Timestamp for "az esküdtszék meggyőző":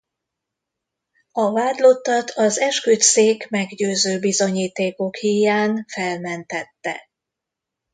2.29-4.19